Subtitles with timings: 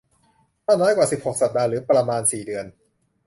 [0.65, 2.65] ถ้าน้อยกว่า สิบหก สัปดาห์หรือประมาณ สี่ เดือน